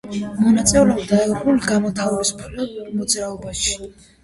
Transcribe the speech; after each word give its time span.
მონაწილეობდა 0.45 1.19
ეროვნულ-განმათავისუფლებელ 1.25 2.91
მოძრაობაში. 3.03 3.81